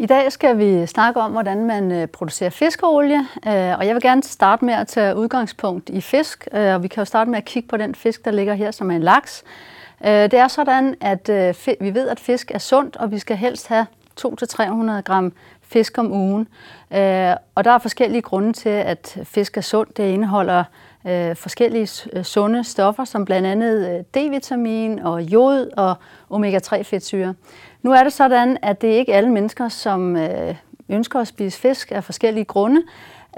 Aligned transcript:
I 0.00 0.06
dag 0.06 0.32
skal 0.32 0.58
vi 0.58 0.86
snakke 0.86 1.20
om, 1.20 1.32
hvordan 1.32 1.64
man 1.64 1.92
øh, 1.92 2.08
producerer 2.08 2.50
fiskeolie, 2.50 3.18
øh, 3.18 3.78
og 3.78 3.86
jeg 3.86 3.94
vil 3.94 4.02
gerne 4.02 4.22
starte 4.22 4.64
med 4.64 4.74
at 4.74 4.88
tage 4.88 5.16
udgangspunkt 5.16 5.88
i 5.88 6.00
fisk, 6.00 6.48
øh, 6.52 6.74
og 6.74 6.82
vi 6.82 6.88
kan 6.88 7.00
jo 7.00 7.04
starte 7.04 7.30
med 7.30 7.38
at 7.38 7.44
kigge 7.44 7.68
på 7.68 7.76
den 7.76 7.94
fisk, 7.94 8.24
der 8.24 8.30
ligger 8.30 8.54
her, 8.54 8.70
som 8.70 8.90
er 8.90 8.96
en 8.96 9.02
laks. 9.02 9.44
Det 10.04 10.34
er 10.34 10.48
sådan, 10.48 10.94
at 11.00 11.28
vi 11.80 11.94
ved, 11.94 12.08
at 12.08 12.20
fisk 12.20 12.50
er 12.54 12.58
sundt, 12.58 12.96
og 12.96 13.10
vi 13.10 13.18
skal 13.18 13.36
helst 13.36 13.68
have 13.68 13.86
200-300 14.20 15.00
gram 15.04 15.32
fisk 15.62 15.98
om 15.98 16.12
ugen. 16.12 16.48
Og 17.54 17.64
der 17.64 17.70
er 17.70 17.78
forskellige 17.78 18.22
grunde 18.22 18.52
til, 18.52 18.68
at 18.68 19.18
fisk 19.24 19.56
er 19.56 19.60
sundt. 19.60 19.96
Det 19.96 20.04
indeholder 20.04 20.64
forskellige 21.34 21.86
sunde 22.22 22.64
stoffer, 22.64 23.04
som 23.04 23.24
blandt 23.24 23.46
andet 23.46 24.04
D-vitamin 24.16 24.98
og 25.02 25.22
jod 25.22 25.70
og 25.76 25.94
omega-3-fedtsyre. 26.30 27.34
Nu 27.82 27.92
er 27.92 28.02
det 28.02 28.12
sådan, 28.12 28.58
at 28.62 28.82
det 28.82 28.94
er 28.94 28.98
ikke 28.98 29.14
alle 29.14 29.30
mennesker, 29.30 29.68
som 29.68 30.16
øh, 30.16 30.54
ønsker 30.88 31.20
at 31.20 31.26
spise 31.26 31.60
fisk 31.60 31.92
af 31.92 32.04
forskellige 32.04 32.44
grunde, 32.44 32.82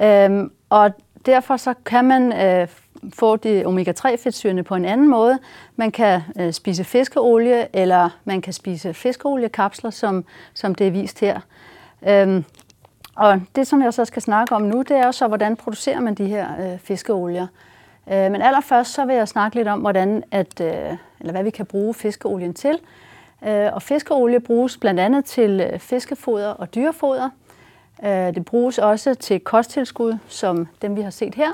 øhm, 0.03 0.53
og 0.71 0.91
derfor 1.27 1.57
så 1.57 1.75
kan 1.85 2.05
man 2.05 2.33
øh, 2.33 2.69
få 3.15 3.37
de 3.37 3.65
omega-3-fedtsyrene 3.67 4.63
på 4.63 4.75
en 4.75 4.85
anden 4.85 5.09
måde. 5.09 5.39
Man 5.77 5.91
kan 5.91 6.21
øh, 6.41 6.53
spise 6.53 6.85
fiskeolie, 6.85 7.77
eller 7.77 8.11
man 8.25 8.41
kan 8.41 8.53
spise 8.53 8.95
fiskeoliekapsler, 8.95 9.91
som, 9.91 10.25
som 10.55 10.75
det 10.75 10.87
er 10.87 10.91
vist 10.91 11.21
her. 11.21 11.41
Øhm, 12.09 12.45
og 13.17 13.41
det, 13.57 13.67
som 13.67 13.83
jeg 13.83 13.95
så 13.95 14.05
skal 14.05 14.23
snakke 14.23 14.55
om 14.55 14.63
nu, 14.63 14.83
det 14.83 14.97
er 14.97 15.11
så, 15.11 15.29
hvordan 15.29 15.57
producerer 15.57 16.01
man 16.01 16.15
de 16.15 16.27
her 16.27 16.47
øh, 16.61 16.79
fiskeolier. 16.79 17.47
Øh, 18.13 18.33
men 18.33 18.43
allerførst 18.43 18.93
så 18.93 19.05
vil 19.05 19.17
jeg 19.17 19.29
snakke 19.29 19.57
lidt 19.57 19.69
om, 19.69 19.81
hvordan 19.81 20.25
at, 20.31 20.61
øh, 20.61 20.97
eller 21.21 21.33
hvad 21.33 21.43
vi 21.43 21.51
kan 21.51 21.67
bruge 21.67 21.95
fiskeolien 21.95 22.55
til. 22.55 22.79
Øh, 23.47 23.73
og 23.73 23.83
fiskeolie 23.83 24.41
bruges 24.41 24.77
blandt 24.77 25.01
andet 25.01 25.25
til 25.25 25.69
øh, 25.73 25.79
fiskefoder 25.79 26.49
og 26.49 26.75
dyrefoder. 26.75 27.31
Øh, 28.05 28.35
det 28.35 28.45
bruges 28.45 28.79
også 28.79 29.15
til 29.15 29.41
kosttilskud, 29.41 30.19
som 30.29 30.69
dem 30.83 30.97
vi 30.97 31.01
har 31.01 31.11
set 31.11 31.35
her. 31.35 31.51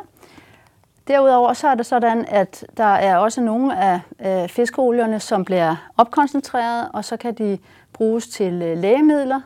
Derudover 1.08 1.52
så 1.52 1.68
er 1.68 1.74
det 1.74 1.86
sådan, 1.86 2.24
at 2.28 2.64
der 2.76 2.84
er 2.84 3.16
også 3.16 3.40
nogle 3.40 3.78
af 3.78 4.00
øh, 4.26 4.48
fiskeolierne, 4.48 5.20
som 5.20 5.44
bliver 5.44 5.76
opkoncentreret, 5.96 6.88
og 6.92 7.04
så 7.04 7.16
kan 7.16 7.34
de 7.34 7.58
bruges 7.92 8.28
til 8.28 8.52
lægemidler. 8.52 9.40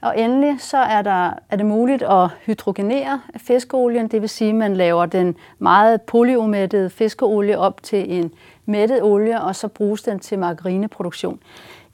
Og 0.00 0.18
endelig 0.18 0.60
så 0.60 0.78
er, 0.78 1.02
der, 1.02 1.30
er 1.50 1.56
det 1.56 1.66
muligt 1.66 2.02
at 2.02 2.28
hydrogenere 2.46 3.20
fiskeolien, 3.36 4.08
det 4.08 4.20
vil 4.20 4.28
sige, 4.28 4.48
at 4.48 4.54
man 4.54 4.76
laver 4.76 5.06
den 5.06 5.36
meget 5.58 6.02
polyumættede 6.02 6.90
fiskeolie 6.90 7.58
op 7.58 7.82
til 7.82 8.12
en 8.12 8.32
mættet 8.66 9.02
olie, 9.02 9.40
og 9.40 9.56
så 9.56 9.68
bruges 9.68 10.02
den 10.02 10.18
til 10.18 10.38
margarineproduktion. 10.38 11.40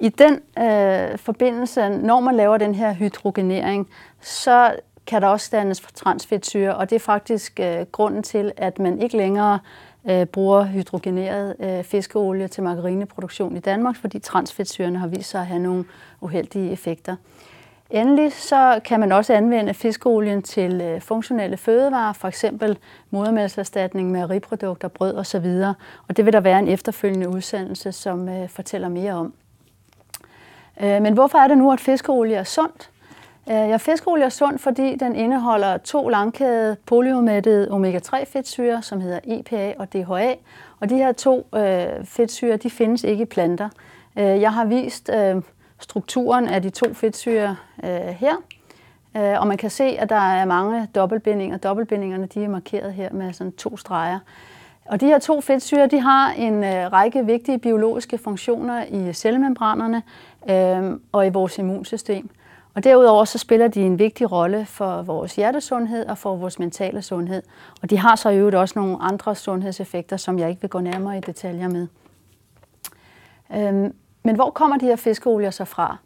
I 0.03 0.09
den 0.09 0.41
øh, 0.59 1.19
forbindelse, 1.19 1.89
når 1.89 2.21
man 2.21 2.35
laver 2.35 2.59
den 2.59 2.75
her 2.75 2.93
hydrogenering, 2.93 3.89
så 4.21 4.77
kan 5.07 5.23
der 5.23 5.29
også 5.29 5.49
dannes 5.53 5.81
transfedtsyre, 5.95 6.77
og 6.77 6.91
det 6.91 6.97
er 6.97 7.01
faktisk 7.01 7.61
øh, 7.61 7.87
grunden 7.93 8.23
til, 8.23 8.53
at 8.57 8.79
man 8.79 9.03
ikke 9.03 9.17
længere 9.17 9.59
øh, 10.11 10.27
bruger 10.27 10.65
hydrogeneret 10.65 11.57
øh, 11.61 11.85
fiskeolie 11.85 12.49
til 12.49 12.63
margarineproduktion 12.63 13.57
i 13.57 13.61
Danmark, 13.61 13.97
fordi 13.97 14.19
transfedtsyrene 14.19 14.99
har 14.99 15.07
vist 15.07 15.31
sig 15.31 15.41
at 15.41 15.47
have 15.47 15.61
nogle 15.61 15.85
uheldige 16.21 16.73
effekter. 16.73 17.17
Endelig 17.91 18.33
så 18.33 18.81
kan 18.85 19.01
man 19.01 19.13
også 19.13 19.35
anvende 19.35 19.75
fiskeolien 19.75 20.43
til 20.43 20.81
øh, 20.81 21.01
funktionelle 21.01 21.57
fødevarer, 21.57 22.13
for 22.13 22.29
eksempel 22.29 22.79
modermælserstatning, 23.11 24.11
mejeriprodukter, 24.11 24.89
brød 24.89 25.15
osv. 25.15 25.47
Og 26.09 26.17
det 26.17 26.25
vil 26.25 26.33
der 26.33 26.41
være 26.41 26.59
en 26.59 26.69
efterfølgende 26.69 27.29
udsendelse, 27.29 27.93
som 27.93 28.29
øh, 28.29 28.49
fortæller 28.49 28.89
mere 28.89 29.13
om. 29.13 29.35
Øh, 30.81 31.03
men 31.03 31.15
hvorfor 31.15 31.39
er 31.39 31.49
det 31.49 31.59
nu, 31.59 31.73
at 31.73 31.81
fiskeolie 31.81 32.37
er 32.37 32.45
sundt? 32.45 32.91
Øh, 33.49 33.55
ja, 33.55 33.77
fiskeolie 33.77 34.25
er 34.25 34.29
sundt, 34.29 34.61
fordi 34.61 34.95
den 34.95 35.17
indeholder 35.17 35.77
to 35.77 36.09
langkædede 36.09 36.77
polyumættede 36.87 37.71
omega-3-fedtsyre, 37.71 38.83
som 38.83 39.01
hedder 39.01 39.19
EPA 39.25 39.75
og 39.79 39.93
DHA. 39.93 40.35
Og 40.81 40.91
de 40.91 40.97
her 40.97 41.13
to 41.13 41.47
øh, 41.55 41.87
fedtsyre, 42.05 42.57
de 42.57 42.71
findes 42.71 43.05
ikke 43.05 43.23
i 43.23 43.27
planter. 43.27 43.69
Øh, 44.19 44.41
jeg 44.41 44.53
har 44.53 44.65
vist 44.65 45.11
øh, 45.15 45.43
strukturen 45.79 46.49
af 46.49 46.63
de 46.63 46.71
to 46.71 46.95
fedtsyre 46.95 47.57
øh, 47.85 47.91
her. 47.91 48.35
Og 49.15 49.47
man 49.47 49.57
kan 49.57 49.71
se, 49.71 49.85
at 49.85 50.09
der 50.09 50.33
er 50.33 50.45
mange 50.45 50.89
dobbeltbindinger. 50.95 51.57
Dobbeltbindingerne 51.57 52.27
de 52.27 52.45
er 52.45 52.49
markeret 52.49 52.93
her 52.93 53.13
med 53.13 53.33
sådan 53.33 53.53
to 53.53 53.77
streger. 53.77 54.19
Og 54.85 55.01
de 55.01 55.07
her 55.07 55.19
to 55.19 55.41
fedtsyre 55.41 55.87
de 55.87 56.01
har 56.01 56.31
en 56.31 56.65
række 56.93 57.27
vigtige 57.27 57.59
biologiske 57.59 58.19
funktioner 58.19 58.85
i 58.85 59.13
cellemembranerne 59.13 60.03
øh, 60.51 60.99
og 61.13 61.27
i 61.27 61.31
vores 61.31 61.59
immunsystem. 61.59 62.31
Og 62.75 62.85
derudover 62.85 63.25
så 63.25 63.39
spiller 63.39 63.69
de 63.69 63.81
en 63.81 63.99
vigtig 63.99 64.33
rolle 64.33 64.67
for 64.67 65.03
vores 65.03 65.37
hjertesundhed 65.37 66.07
og 66.07 66.19
for 66.19 66.37
vores 66.37 66.59
mentale 66.59 67.03
sundhed. 67.03 67.43
Og 67.83 67.91
de 67.91 67.99
har 67.99 68.17
så 68.17 68.29
i 68.29 68.37
øvrigt 68.37 68.57
også 68.57 68.79
nogle 68.79 68.97
andre 69.01 69.35
sundhedseffekter, 69.35 70.17
som 70.17 70.39
jeg 70.39 70.51
ikke 70.51 70.61
vil 70.61 70.71
gå 70.71 70.81
nærmere 70.81 71.19
i 71.19 71.21
detaljer 71.21 71.69
med. 71.69 71.87
Øh, 73.55 73.91
men 74.23 74.35
hvor 74.35 74.51
kommer 74.51 74.77
de 74.77 74.87
her 74.87 74.97
fiskeolier 74.97 75.51
så 75.51 75.65
fra? 75.65 75.97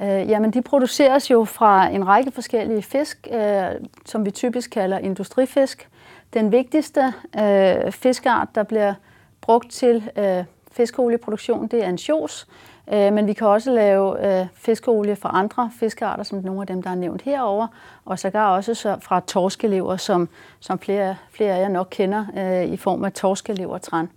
Øh, 0.00 0.28
jamen, 0.28 0.50
de 0.50 0.62
produceres 0.62 1.30
jo 1.30 1.44
fra 1.44 1.88
en 1.88 2.06
række 2.06 2.30
forskellige 2.30 2.82
fisk, 2.82 3.28
øh, 3.32 3.64
som 4.06 4.24
vi 4.24 4.30
typisk 4.30 4.70
kalder 4.70 4.98
industrifisk. 4.98 5.88
Den 6.34 6.52
vigtigste 6.52 7.12
øh, 7.38 7.92
fiskart, 7.92 8.48
der 8.54 8.62
bliver 8.62 8.94
brugt 9.40 9.70
til 9.70 10.10
øh, 10.16 10.44
fiskeolieproduktion, 10.72 11.66
det 11.66 11.84
er 11.84 11.88
ansjos. 11.88 12.48
Øh, 12.92 13.12
men 13.12 13.26
vi 13.26 13.32
kan 13.32 13.46
også 13.46 13.70
lave 13.70 14.40
øh, 14.40 14.46
fiskeolie 14.54 15.16
fra 15.16 15.30
andre 15.32 15.70
fiskearter, 15.78 16.22
som 16.24 16.38
nogle 16.38 16.60
af 16.60 16.66
dem, 16.66 16.82
der 16.82 16.90
er 16.90 16.94
nævnt 16.94 17.22
herover, 17.22 17.66
og 18.04 18.18
sågar 18.18 18.56
også 18.56 18.74
så 18.74 18.96
fra 19.00 19.20
torskelever, 19.20 19.96
som, 19.96 20.28
som 20.60 20.78
flere, 20.78 21.16
flere 21.30 21.54
af 21.54 21.60
jer 21.60 21.68
nok 21.68 21.88
kender 21.90 22.26
øh, 22.36 22.72
i 22.72 22.76
form 22.76 23.04
af 23.04 23.12
torskelevertræn. 23.12 24.08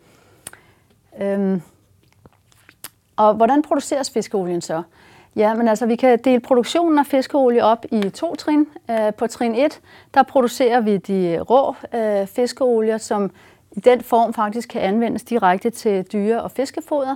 Øhm, 1.21 1.61
og 3.15 3.33
hvordan 3.33 3.61
produceres 3.61 4.09
fiskeolien 4.09 4.61
så? 4.61 4.83
Ja, 5.35 5.53
men 5.53 5.67
altså 5.67 5.85
vi 5.85 5.95
kan 5.95 6.19
dele 6.23 6.39
produktionen 6.39 6.99
af 6.99 7.05
fiskeolie 7.05 7.63
op 7.63 7.85
i 7.91 8.09
to 8.09 8.35
trin. 8.35 8.67
Øh, 8.91 9.13
på 9.13 9.27
trin 9.27 9.55
1, 9.55 9.81
der 10.13 10.23
producerer 10.23 10.79
vi 10.79 10.97
de 10.97 11.39
rå 11.39 11.75
fiskeolier, 12.25 12.97
som 12.97 13.31
i 13.71 13.79
den 13.79 14.01
form 14.01 14.33
faktisk 14.33 14.69
kan 14.69 14.81
anvendes 14.81 15.23
direkte 15.23 15.69
til 15.69 16.03
dyre- 16.13 16.41
og 16.43 16.51
fiskefoder. 16.51 17.15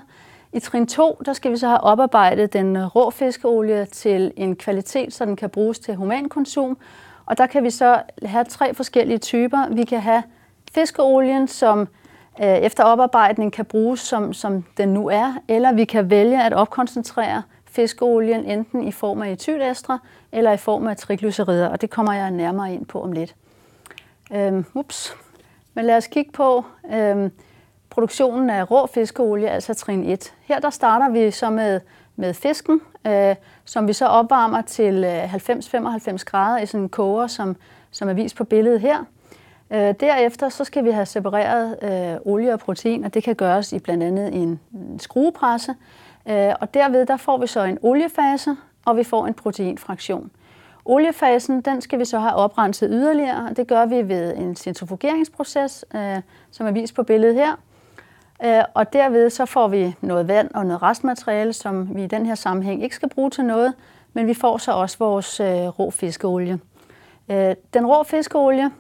I 0.54 0.60
trin 0.60 0.88
2, 0.88 1.22
der 1.26 1.34
skal 1.34 1.52
vi 1.52 1.58
så 1.58 1.68
have 1.68 1.82
oparbejdet 1.82 2.54
den 2.54 2.86
rå 2.86 3.10
fiskeolie 3.10 3.86
til 3.86 4.34
en 4.36 4.56
kvalitet, 4.56 5.14
så 5.14 5.26
den 5.26 5.36
kan 5.36 5.50
bruges 5.50 5.80
til 5.80 5.96
humankonsum. 5.96 6.78
Og 7.26 7.38
der 7.38 7.48
kan 7.48 7.64
vi 7.64 7.70
så 7.70 8.02
have 8.26 8.44
tre 8.46 8.74
forskellige 8.74 9.18
typer. 9.18 9.70
Vi 9.70 9.84
kan 9.84 10.00
have 10.00 10.24
fiskeolien, 10.76 11.48
som 11.48 11.80
øh, 12.42 12.58
efter 12.58 12.84
oparbejdning 12.84 13.54
kan 13.54 13.66
bruges 13.66 14.00
som, 14.00 14.34
som 14.34 14.64
den 14.78 14.90
nu 14.90 15.10
er, 15.10 15.34
eller 15.48 15.74
vi 15.74 15.86
kan 15.86 16.10
vælge 16.10 16.44
at 16.44 16.54
opkoncentrere 16.54 17.44
fiskeolien 17.66 18.46
enten 18.46 18.84
i 18.84 18.92
form 18.92 19.22
af 19.22 19.32
etylastre 19.32 20.00
eller 20.32 20.52
i 20.52 20.58
form 20.58 20.88
af 20.88 20.98
triglycerider, 20.98 21.68
og 21.68 21.82
det 21.82 21.90
kommer 21.90 22.14
jeg 22.14 22.32
nærmere 22.32 22.74
ind 22.74 22.86
på 22.86 23.02
om 23.02 23.12
lidt. 23.12 23.36
Øhm, 24.34 24.66
ups. 24.74 25.16
Men 25.74 25.86
lad 25.86 25.98
os 25.98 26.08
kigge 26.08 26.32
på 26.32 26.66
øhm, 26.94 27.32
produktionen 27.92 28.50
af 28.50 28.72
rå 28.72 28.88
fiskeolie, 28.88 29.50
altså 29.50 29.74
trin 29.74 30.04
1. 30.04 30.34
Her 30.42 30.60
der 30.60 30.70
starter 30.70 31.10
vi 31.10 31.32
så 31.32 31.50
med, 31.50 31.80
med 32.16 32.34
fisken, 32.34 32.82
øh, 33.08 33.36
som 33.66 33.88
vi 33.88 33.94
så 33.94 34.06
opvarmer 34.06 34.62
til 34.62 35.04
øh, 35.04 35.34
90-95 35.34 36.24
grader 36.26 36.58
i 36.58 36.66
sådan 36.66 36.82
en 36.82 36.90
koger, 36.90 37.28
som, 37.28 37.56
som 37.92 38.10
er 38.10 38.14
vist 38.14 38.36
på 38.36 38.44
billedet 38.44 38.82
her. 38.82 38.98
Øh, 39.72 39.94
derefter 40.00 40.50
så 40.50 40.64
skal 40.64 40.86
vi 40.86 40.92
have 40.92 41.06
separeret 41.06 41.78
øh, 41.82 42.34
olie 42.34 42.54
og 42.54 42.60
protein, 42.60 43.04
og 43.04 43.14
det 43.14 43.24
kan 43.24 43.36
gøres 43.36 43.74
i 43.74 43.80
blandt 43.80 44.04
andet 44.04 44.36
en 44.36 44.60
skruepresse. 45.00 45.76
Øh, 46.30 46.54
og 46.62 46.74
derved 46.74 47.06
der 47.06 47.18
får 47.18 47.38
vi 47.38 47.48
så 47.48 47.64
en 47.64 47.78
oliefase, 47.82 48.56
og 48.86 48.98
vi 48.98 49.04
får 49.04 49.28
en 49.28 49.34
proteinfraktion. 49.34 50.32
Oliefasen 50.86 51.62
den 51.62 51.82
skal 51.82 52.00
vi 52.00 52.06
så 52.06 52.20
have 52.20 52.34
oprenset 52.34 52.90
yderligere, 52.92 53.48
og 53.50 53.58
det 53.58 53.68
gør 53.68 53.86
vi 53.86 54.08
ved 54.08 54.38
en 54.38 54.56
centrifugeringsproces, 54.56 55.86
øh, 55.96 56.18
som 56.52 56.68
er 56.68 56.72
vist 56.72 56.96
på 56.96 57.04
billedet 57.04 57.36
her. 57.36 57.56
Øh, 58.44 58.64
og 58.74 58.94
derved 58.94 59.30
så 59.30 59.46
får 59.46 59.68
vi 59.68 59.96
noget 60.02 60.28
vand 60.28 60.50
og 60.54 60.66
noget 60.66 60.82
restmateriale, 60.82 61.54
som 61.54 61.96
vi 61.96 62.04
i 62.04 62.08
den 62.08 62.26
her 62.26 62.36
sammenhæng 62.36 62.84
ikke 62.84 62.96
skal 62.96 63.10
bruge 63.10 63.30
til 63.30 63.46
noget, 63.46 63.74
men 64.14 64.28
vi 64.28 64.34
får 64.34 64.58
så 64.58 64.72
også 64.72 64.98
vores 65.00 65.40
øh, 65.40 65.48
rå 65.48 65.92
fiskeolie. 65.92 66.60
Øh, 67.30 67.56
den 67.74 67.86
rå 67.86 68.04
fiskeolie, 68.04 68.72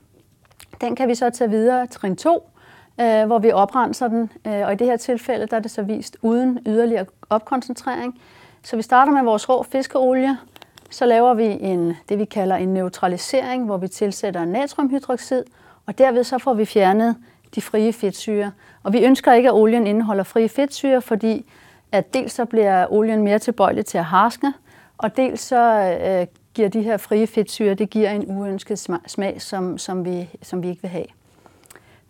den 0.81 0.95
kan 0.95 1.07
vi 1.07 1.15
så 1.15 1.29
tage 1.29 1.49
videre 1.49 1.87
trin 1.87 2.15
2, 2.15 2.49
øh, 3.01 3.25
hvor 3.25 3.39
vi 3.39 3.51
oprenser 3.51 4.07
den, 4.07 4.31
og 4.45 4.73
i 4.73 4.75
det 4.75 4.87
her 4.87 4.97
tilfælde 4.97 5.45
der 5.45 5.55
er 5.55 5.61
det 5.61 5.71
så 5.71 5.81
vist 5.81 6.17
uden 6.21 6.59
yderligere 6.65 7.05
opkoncentrering. 7.29 8.21
Så 8.63 8.75
vi 8.75 8.81
starter 8.81 9.11
med 9.11 9.23
vores 9.23 9.49
rå 9.49 9.63
fiskeolie, 9.63 10.37
så 10.89 11.05
laver 11.05 11.33
vi 11.33 11.45
en, 11.45 11.95
det, 12.09 12.19
vi 12.19 12.25
kalder 12.25 12.55
en 12.55 12.73
neutralisering, 12.73 13.65
hvor 13.65 13.77
vi 13.77 13.87
tilsætter 13.87 14.45
natriumhydroxid, 14.45 15.43
og 15.85 15.97
derved 15.97 16.23
så 16.23 16.37
får 16.37 16.53
vi 16.53 16.65
fjernet 16.65 17.15
de 17.55 17.61
frie 17.61 17.93
fedtsyre. 17.93 18.51
Og 18.83 18.93
vi 18.93 19.05
ønsker 19.05 19.33
ikke, 19.33 19.49
at 19.49 19.55
olien 19.55 19.87
indeholder 19.87 20.23
frie 20.23 20.49
fedtsyre, 20.49 21.01
fordi 21.01 21.45
at 21.91 22.13
dels 22.13 22.33
så 22.33 22.45
bliver 22.45 22.87
olien 22.89 23.23
mere 23.23 23.39
tilbøjelig 23.39 23.85
til 23.85 23.97
at 23.97 24.05
harske, 24.05 24.53
og 24.97 25.17
dels 25.17 25.41
så 25.41 25.97
øh, 26.01 26.27
giver 26.53 26.69
de 26.69 26.81
her 26.81 26.97
frie 26.97 27.27
fedtsyre, 27.27 27.73
det 27.73 27.89
giver 27.89 28.09
en 28.09 28.25
uønsket 28.27 28.79
smag, 29.07 29.41
som, 29.41 29.77
som, 29.77 30.05
vi, 30.05 30.29
som 30.41 30.63
vi 30.63 30.69
ikke 30.69 30.81
vil 30.81 30.89
have. 30.89 31.05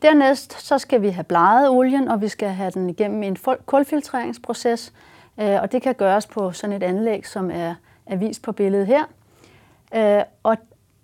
Dernæst 0.01 0.61
så 0.61 0.77
skal 0.77 1.01
vi 1.01 1.09
have 1.09 1.23
bleget 1.23 1.69
olien, 1.69 2.07
og 2.07 2.21
vi 2.21 2.27
skal 2.27 2.49
have 2.49 2.71
den 2.71 2.89
igennem 2.89 3.23
en 3.23 3.37
kulfiltreringsproces, 3.65 4.93
øh, 5.39 5.61
og 5.61 5.71
det 5.71 5.81
kan 5.81 5.93
gøres 5.93 6.27
på 6.27 6.51
sådan 6.51 6.75
et 6.75 6.83
anlæg, 6.83 7.27
som 7.27 7.51
er, 7.51 7.75
er 8.05 8.15
vist 8.15 8.41
på 8.41 8.51
billedet 8.51 8.87
her. 8.87 9.03
Øh, 9.95 10.23
og 10.43 10.57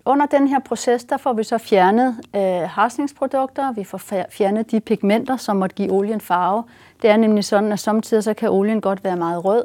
under 0.08 0.26
den 0.26 0.48
her 0.48 0.58
proces, 0.58 1.04
der 1.04 1.16
får 1.16 1.32
vi 1.32 1.44
så 1.44 1.58
fjernet 1.58 2.20
øh, 2.36 2.42
harsningsprodukter, 2.42 3.72
vi 3.72 3.84
får 3.84 4.00
fjernet 4.30 4.70
de 4.70 4.80
pigmenter, 4.80 5.36
som 5.36 5.56
måtte 5.56 5.76
give 5.76 5.92
olien 5.92 6.20
farve. 6.20 6.64
Det 7.02 7.10
er 7.10 7.16
nemlig 7.16 7.44
sådan, 7.44 7.72
at 7.72 7.78
samtidig 7.78 8.24
så 8.24 8.34
kan 8.34 8.50
olien 8.50 8.80
godt 8.80 9.04
være 9.04 9.16
meget 9.16 9.44
rød, 9.44 9.64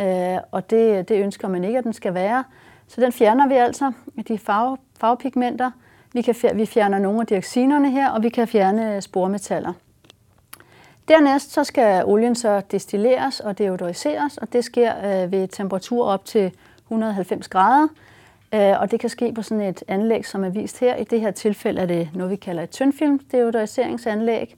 øh, 0.00 0.38
og 0.50 0.70
det, 0.70 1.08
det 1.08 1.22
ønsker 1.22 1.48
man 1.48 1.64
ikke, 1.64 1.78
at 1.78 1.84
den 1.84 1.92
skal 1.92 2.14
være. 2.14 2.44
Så 2.88 3.00
den 3.00 3.12
fjerner 3.12 3.48
vi 3.48 3.54
altså, 3.54 3.92
de 4.28 4.38
farve, 4.38 4.76
farvepigmenter. 5.00 5.70
Vi, 6.12 6.22
kan, 6.22 6.34
vi 6.54 6.66
fjerner 6.66 6.98
nogle 6.98 7.20
af 7.20 7.26
dioxinerne 7.26 7.90
her, 7.90 8.10
og 8.10 8.22
vi 8.22 8.28
kan 8.28 8.48
fjerne 8.48 9.00
spormetaller. 9.00 9.72
Dernæst 11.08 11.52
så 11.52 11.64
skal 11.64 12.04
olien 12.04 12.34
så 12.34 12.62
destilleres 12.70 13.40
og 13.40 13.58
deodoriseres, 13.58 14.38
og 14.38 14.52
det 14.52 14.64
sker 14.64 15.22
øh, 15.24 15.32
ved 15.32 15.48
temperatur 15.48 16.06
op 16.06 16.24
til 16.24 16.52
190 16.86 17.48
grader. 17.48 17.88
Øh, 18.54 18.80
og 18.80 18.90
det 18.90 19.00
kan 19.00 19.10
ske 19.10 19.32
på 19.32 19.42
sådan 19.42 19.60
et 19.60 19.84
anlæg, 19.88 20.26
som 20.26 20.44
er 20.44 20.48
vist 20.48 20.80
her. 20.80 20.96
I 20.96 21.04
det 21.04 21.20
her 21.20 21.30
tilfælde 21.30 21.80
er 21.80 21.86
det 21.86 22.08
noget, 22.14 22.30
vi 22.30 22.36
kalder 22.36 22.62
et 22.62 22.70
tyndfilmdeodoriseringsanlæg. 22.70 24.56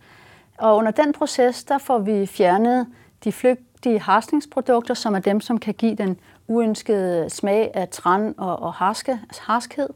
Og 0.58 0.76
under 0.76 0.90
den 0.90 1.12
proces, 1.12 1.64
der 1.64 1.78
får 1.78 1.98
vi 1.98 2.26
fjernet 2.26 2.87
de 3.25 3.32
flygtige 3.32 4.00
harskningsprodukter, 4.00 4.94
som 4.94 5.14
er 5.14 5.19
dem, 5.19 5.40
som 5.40 5.58
kan 5.58 5.75
give 5.75 5.94
den 5.94 6.19
uønskede 6.48 7.31
smag 7.31 7.70
af 7.75 7.88
træn 7.88 8.34
og, 8.38 8.62
og 8.62 8.72
harske, 8.72 9.20
harskhed. 9.38 9.88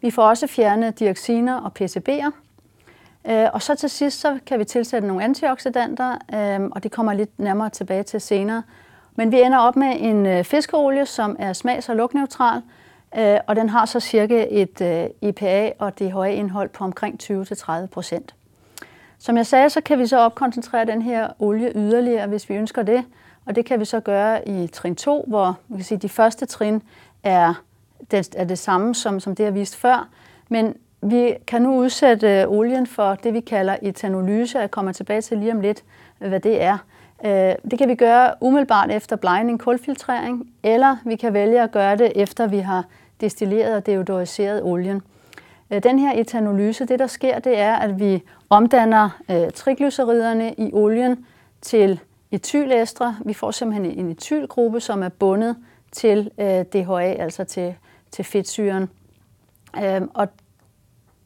Vi 0.00 0.10
får 0.10 0.22
også 0.22 0.46
fjernet 0.46 0.98
dioxiner 0.98 1.60
og 1.60 1.72
PCB'er. 1.80 2.30
Øh, 3.30 3.46
og 3.52 3.62
så 3.62 3.74
til 3.74 3.90
sidst, 3.90 4.20
så 4.20 4.38
kan 4.46 4.58
vi 4.58 4.64
tilsætte 4.64 5.08
nogle 5.08 5.24
antioxidanter, 5.24 6.16
øhm, 6.34 6.72
og 6.72 6.82
det 6.82 6.92
kommer 6.92 7.12
lidt 7.12 7.38
nærmere 7.38 7.70
tilbage 7.70 8.02
til 8.02 8.20
senere. 8.20 8.62
Men 9.16 9.32
vi 9.32 9.40
ender 9.40 9.58
op 9.58 9.76
med 9.76 9.96
en 9.98 10.26
øh, 10.26 10.44
fiskeolie, 10.44 11.06
som 11.06 11.36
er 11.38 11.52
smags- 11.52 11.88
og 11.88 11.96
lugtneutral, 11.96 12.62
øh, 13.18 13.38
og 13.46 13.56
den 13.56 13.68
har 13.68 13.86
så 13.86 14.00
cirka 14.00 14.46
et 14.50 14.80
øh, 14.80 15.06
EPA 15.22 15.72
og 15.78 15.98
det 15.98 16.12
høje 16.12 16.34
indhold 16.34 16.68
på 16.68 16.84
omkring 16.84 17.20
20-30 17.22 17.86
procent. 17.86 18.34
Som 19.18 19.36
jeg 19.36 19.46
sagde, 19.46 19.70
så 19.70 19.80
kan 19.80 19.98
vi 19.98 20.06
så 20.06 20.18
opkoncentrere 20.18 20.84
den 20.84 21.02
her 21.02 21.28
olie 21.38 21.72
yderligere, 21.74 22.26
hvis 22.26 22.48
vi 22.48 22.54
ønsker 22.54 22.82
det. 22.82 23.04
Og 23.46 23.56
det 23.56 23.64
kan 23.64 23.80
vi 23.80 23.84
så 23.84 24.00
gøre 24.00 24.48
i 24.48 24.66
trin 24.66 24.96
2, 24.96 25.24
hvor 25.28 25.58
vi 25.68 25.76
kan 25.76 25.84
sige, 25.84 25.98
de 25.98 26.08
første 26.08 26.46
trin 26.46 26.82
er 27.22 27.54
det, 28.10 28.34
er 28.36 28.44
det 28.44 28.58
samme, 28.58 28.94
som, 28.94 29.20
som 29.20 29.34
det 29.34 29.44
har 29.44 29.52
vist 29.52 29.76
før. 29.76 30.08
Men 30.48 30.74
vi 31.02 31.34
kan 31.46 31.62
nu 31.62 31.76
udsætte 31.76 32.40
øh, 32.40 32.48
olien 32.48 32.86
for 32.86 33.14
det, 33.14 33.34
vi 33.34 33.40
kalder 33.40 33.76
etanolyse. 33.82 34.58
Jeg 34.58 34.70
kommer 34.70 34.92
tilbage 34.92 35.20
til 35.20 35.38
lige 35.38 35.52
om 35.52 35.60
lidt, 35.60 35.84
hvad 36.18 36.40
det 36.40 36.62
er. 36.62 36.78
Øh, 37.24 37.54
det 37.70 37.78
kan 37.78 37.88
vi 37.88 37.94
gøre 37.94 38.34
umiddelbart 38.40 38.90
efter 38.90 39.16
blegning, 39.16 39.60
kulfiltrering, 39.60 40.52
eller 40.62 40.96
vi 41.04 41.16
kan 41.16 41.34
vælge 41.34 41.62
at 41.62 41.70
gøre 41.70 41.96
det 41.96 42.12
efter 42.16 42.46
vi 42.46 42.58
har 42.58 42.84
destilleret 43.20 43.74
og 43.74 43.86
deodoriseret 43.86 44.62
olien. 44.62 45.02
Øh, 45.70 45.82
den 45.82 45.98
her 45.98 46.20
etanolyse, 46.20 46.84
det 46.84 46.98
der 46.98 47.06
sker, 47.06 47.38
det 47.38 47.58
er, 47.58 47.76
at 47.76 48.00
vi 48.00 48.22
omdanner 48.50 49.20
øh, 49.30 49.50
triglyceriderne 49.50 50.54
i 50.58 50.70
olien 50.72 51.26
til 51.60 52.00
etylester. 52.30 53.14
Vi 53.24 53.34
får 53.34 53.50
simpelthen 53.50 53.98
en 53.98 54.10
etylgruppe, 54.10 54.80
som 54.80 55.02
er 55.02 55.08
bundet 55.08 55.56
til 55.92 56.30
øh, 56.38 56.64
DHA, 56.64 57.12
altså 57.22 57.44
til, 57.44 57.74
til 58.10 58.24
fedtsyren. 58.24 58.88
Øh, 59.82 60.00
og 60.14 60.28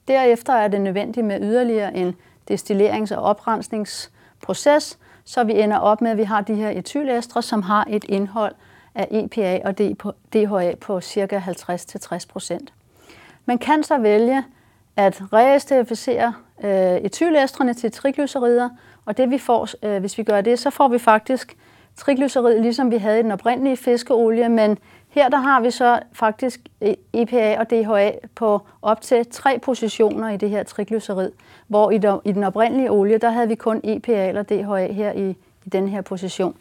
derefter 0.08 0.52
er 0.52 0.68
det 0.68 0.80
nødvendigt 0.80 1.26
med 1.26 1.40
yderligere 1.40 1.96
en 1.96 2.14
destillerings- 2.50 3.16
og 3.16 3.22
oprensningsproces, 3.22 4.98
så 5.24 5.44
vi 5.44 5.60
ender 5.60 5.78
op 5.78 6.00
med, 6.00 6.10
at 6.10 6.16
vi 6.16 6.24
har 6.24 6.40
de 6.40 6.54
her 6.54 6.70
etylæstre, 6.70 7.42
som 7.42 7.62
har 7.62 7.86
et 7.90 8.04
indhold 8.08 8.54
af 8.94 9.08
EPA 9.10 9.60
og 9.64 9.78
DHA 10.32 10.74
på 10.80 11.00
ca. 11.00 11.42
50-60 11.46 12.26
procent. 12.28 12.72
Man 13.46 13.58
kan 13.58 13.82
så 13.82 13.98
vælge 13.98 14.44
at 14.96 15.22
reesterificere 15.32 16.34
øh, 16.64 16.96
etylæstrene 16.96 17.74
til 17.74 17.92
triglycerider, 17.92 18.68
og 19.04 19.16
det 19.16 19.30
vi 19.30 19.38
får, 19.38 19.68
øh, 19.82 20.00
hvis 20.00 20.18
vi 20.18 20.22
gør 20.22 20.40
det, 20.40 20.58
så 20.58 20.70
får 20.70 20.88
vi 20.88 20.98
faktisk 20.98 21.56
triglycerid, 21.96 22.60
ligesom 22.60 22.90
vi 22.90 22.96
havde 22.96 23.20
i 23.20 23.22
den 23.22 23.30
oprindelige 23.30 23.76
fiskeolie, 23.76 24.48
men 24.48 24.78
her 25.08 25.28
der 25.28 25.38
har 25.38 25.60
vi 25.60 25.70
så 25.70 25.98
faktisk 26.12 26.60
EPA 27.12 27.58
og 27.58 27.70
DHA 27.70 28.10
på 28.34 28.60
op 28.82 29.00
til 29.00 29.26
tre 29.30 29.58
positioner 29.58 30.28
i 30.28 30.36
det 30.36 30.50
her 30.50 30.62
triglycerid, 30.62 31.32
hvor 31.66 31.90
i, 31.90 31.94
i 32.28 32.32
den 32.32 32.44
oprindelige 32.44 32.90
olie, 32.90 33.18
der 33.18 33.30
havde 33.30 33.48
vi 33.48 33.54
kun 33.54 33.80
EPA 33.84 34.28
eller 34.28 34.42
DHA 34.42 34.92
her 34.92 35.12
i, 35.12 35.30
i 35.64 35.68
den 35.68 35.88
her 35.88 36.00
position. 36.00 36.56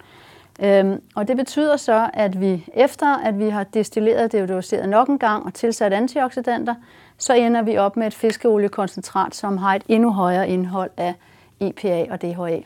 Øhm, 0.62 1.02
og 1.16 1.28
det 1.28 1.38
betyder 1.38 1.78
så, 1.78 2.10
at 2.14 2.42
vi 2.42 2.66
efter 2.74 3.18
at 3.18 3.40
vi 3.40 3.50
har 3.50 3.64
destilleret 3.64 4.32
det 4.32 4.40
deodoriseret 4.40 4.90
nok 4.90 5.08
en 5.08 5.20
gang 5.20 5.46
og 5.46 5.54
tilsat 5.54 5.94
antioxidanter, 5.94 6.76
så 7.18 7.34
ender 7.34 7.62
vi 7.62 7.78
op 7.78 7.98
med 7.98 8.08
et 8.08 8.14
fiskeoliekoncentrat, 8.14 9.36
som 9.36 9.58
har 9.58 9.76
et 9.76 9.84
endnu 9.88 10.12
højere 10.12 10.50
indhold 10.50 10.92
af 10.98 11.14
EPA 11.60 12.06
og 12.10 12.22
DHA. 12.22 12.60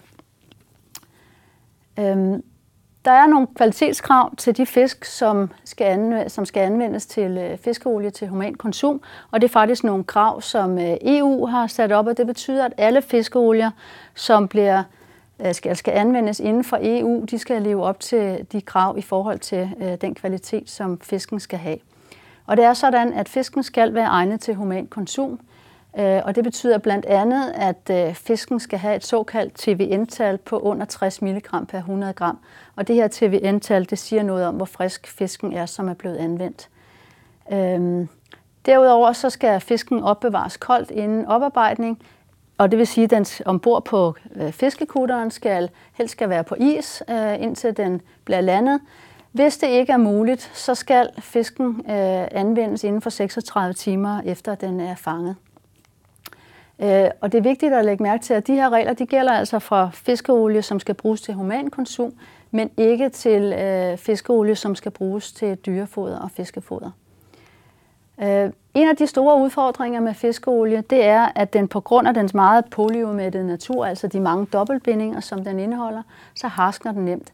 Øhm, 1.99 2.43
der 3.05 3.13
er 3.13 3.27
nogle 3.27 3.47
kvalitetskrav 3.55 4.35
til 4.35 4.57
de 4.57 4.65
fisk, 4.65 5.05
som 5.05 5.51
skal, 5.65 5.85
anvendes, 5.85 6.31
som 6.31 6.45
skal 6.45 6.61
anvendes 6.61 7.05
til 7.05 7.37
øh, 7.37 7.57
fiskeolie 7.57 8.09
til 8.09 8.27
human 8.27 8.55
konsum, 8.55 9.01
og 9.31 9.41
det 9.41 9.47
er 9.47 9.51
faktisk 9.51 9.83
nogle 9.83 10.03
krav, 10.03 10.41
som 10.41 10.79
øh, 10.79 10.97
EU 11.01 11.45
har 11.45 11.67
sat 11.67 11.91
op, 11.91 12.07
og 12.07 12.17
det 12.17 12.27
betyder, 12.27 12.65
at 12.65 12.73
alle 12.77 13.01
fiskeolier, 13.01 13.71
som 14.15 14.47
bliver 14.47 14.83
Øh, 15.45 15.53
skal, 15.53 15.75
skal 15.75 15.91
anvendes 15.91 16.39
inden 16.39 16.63
for 16.63 16.79
EU, 16.81 17.25
de 17.31 17.39
skal 17.39 17.61
leve 17.61 17.83
op 17.83 17.99
til 17.99 18.47
de 18.51 18.61
krav 18.61 18.97
i 18.97 19.01
forhold 19.01 19.39
til 19.39 19.69
øh, 19.79 19.95
den 20.01 20.15
kvalitet, 20.15 20.69
som 20.69 20.99
fisken 20.99 21.39
skal 21.39 21.59
have. 21.59 21.77
Og 22.45 22.57
det 22.57 22.65
er 22.65 22.73
sådan, 22.73 23.13
at 23.13 23.29
fisken 23.29 23.63
skal 23.63 23.93
være 23.93 24.07
egnet 24.07 24.41
til 24.41 24.55
human 24.55 24.87
konsum, 24.87 25.39
øh, 25.99 26.21
og 26.25 26.35
det 26.35 26.43
betyder 26.43 26.77
blandt 26.77 27.05
andet, 27.05 27.51
at 27.55 27.89
øh, 27.91 28.13
fisken 28.13 28.59
skal 28.59 28.79
have 28.79 28.95
et 28.95 29.05
såkaldt 29.05 29.53
TVN-tal 29.53 30.37
på 30.37 30.59
under 30.59 30.85
60 30.85 31.21
mg 31.21 31.67
per 31.67 31.77
100 31.77 32.13
gram. 32.13 32.39
Og 32.75 32.87
det 32.87 32.95
her 32.95 33.07
TVN-tal, 33.11 33.89
det 33.89 33.99
siger 33.99 34.23
noget 34.23 34.45
om, 34.45 34.55
hvor 34.55 34.65
frisk 34.65 35.07
fisken 35.07 35.53
er, 35.53 35.65
som 35.65 35.89
er 35.89 35.93
blevet 35.93 36.17
anvendt. 36.17 36.69
Øhm, 37.51 38.07
derudover 38.65 39.13
så 39.13 39.29
skal 39.29 39.61
fisken 39.61 40.03
opbevares 40.03 40.57
koldt 40.57 40.91
inden 40.91 41.25
oparbejdning, 41.25 42.01
og 42.57 42.71
det 42.71 42.79
vil 42.79 42.87
sige, 42.87 43.03
at 43.03 43.09
den 43.09 43.25
ombord 43.45 43.85
på 43.85 44.15
øh, 44.35 44.51
fiskekutteren 44.51 45.31
skal 45.31 45.69
helst 45.93 46.11
skal 46.11 46.29
være 46.29 46.43
på 46.43 46.55
is, 46.59 47.03
øh, 47.09 47.41
indtil 47.41 47.77
den 47.77 48.01
bliver 48.25 48.41
landet. 48.41 48.81
Hvis 49.31 49.57
det 49.57 49.67
ikke 49.67 49.93
er 49.93 49.97
muligt, 49.97 50.51
så 50.53 50.75
skal 50.75 51.09
fisken 51.19 51.65
øh, 51.89 52.27
anvendes 52.31 52.83
inden 52.83 53.01
for 53.01 53.09
36 53.09 53.73
timer 53.73 54.21
efter 54.25 54.55
den 54.55 54.79
er 54.79 54.95
fanget. 54.95 55.35
Og 57.21 57.31
det 57.31 57.37
er 57.37 57.41
vigtigt 57.41 57.73
at 57.73 57.85
lægge 57.85 58.03
mærke 58.03 58.23
til, 58.23 58.33
at 58.33 58.47
de 58.47 58.53
her 58.53 58.69
regler 58.69 58.93
de 58.93 59.05
gælder 59.05 59.31
altså 59.31 59.59
for 59.59 59.89
fiskeolie, 59.93 60.61
som 60.61 60.79
skal 60.79 60.95
bruges 60.95 61.21
til 61.21 61.33
humankonsum, 61.33 62.13
men 62.51 62.69
ikke 62.77 63.09
til 63.09 63.53
fiskeolie, 63.97 64.55
som 64.55 64.75
skal 64.75 64.91
bruges 64.91 65.31
til 65.31 65.55
dyrefoder 65.55 66.19
og 66.19 66.31
fiskefoder. 66.31 66.91
En 68.77 68.87
af 68.87 68.95
de 68.95 69.07
store 69.07 69.41
udfordringer 69.41 69.99
med 69.99 70.13
fiskeolie, 70.13 70.81
det 70.81 71.05
er, 71.05 71.27
at 71.35 71.53
den 71.53 71.67
på 71.67 71.79
grund 71.79 72.07
af 72.07 72.13
dens 72.13 72.33
meget 72.33 72.65
polyumættede 72.65 73.47
natur, 73.47 73.85
altså 73.85 74.07
de 74.07 74.19
mange 74.19 74.45
dobbeltbindinger, 74.45 75.19
som 75.19 75.43
den 75.43 75.59
indeholder, 75.59 76.01
så 76.35 76.47
harskner 76.47 76.91
den 76.91 77.05
nemt. 77.05 77.33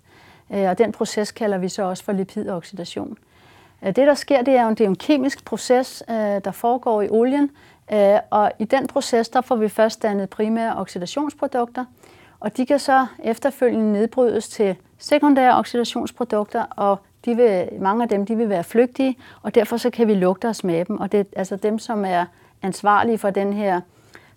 Øh, 0.53 0.69
og 0.69 0.77
den 0.77 0.91
proces 0.91 1.31
kalder 1.31 1.57
vi 1.57 1.69
så 1.69 1.83
også 1.83 2.03
for 2.03 2.11
lipidoxidation. 2.11 3.17
Øh, 3.81 3.87
det, 3.87 4.07
der 4.07 4.13
sker, 4.13 4.41
det 4.41 4.53
er 4.53 4.63
jo, 4.63 4.69
det 4.69 4.81
er 4.81 4.87
en 4.87 4.95
kemisk 4.95 5.45
proces, 5.45 6.03
øh, 6.09 6.15
der 6.15 6.51
foregår 6.51 7.01
i 7.01 7.09
olien, 7.09 7.51
og 8.29 8.51
i 8.59 8.65
den 8.65 8.87
proces, 8.87 9.29
der 9.29 9.41
får 9.41 9.55
vi 9.55 9.69
først 9.69 10.03
dannet 10.03 10.29
primære 10.29 10.75
oxidationsprodukter, 10.75 11.85
og 12.39 12.57
de 12.57 12.65
kan 12.65 12.79
så 12.79 13.05
efterfølgende 13.23 13.91
nedbrydes 13.91 14.49
til 14.49 14.75
sekundære 14.97 15.57
oxidationsprodukter, 15.57 16.63
og 16.63 16.99
de 17.25 17.35
vil, 17.35 17.69
mange 17.79 18.03
af 18.03 18.09
dem 18.09 18.25
de 18.25 18.35
vil 18.35 18.49
være 18.49 18.63
flygtige, 18.63 19.17
og 19.41 19.55
derfor 19.55 19.77
så 19.77 19.89
kan 19.89 20.07
vi 20.07 20.13
lugte 20.13 20.47
og 20.47 20.55
smage 20.55 20.83
dem. 20.83 20.99
Og 20.99 21.11
det 21.11 21.19
er 21.19 21.23
altså 21.35 21.55
dem, 21.55 21.79
som 21.79 22.05
er 22.05 22.25
ansvarlige 22.61 23.17
for 23.17 23.29
den 23.29 23.53
her 23.53 23.81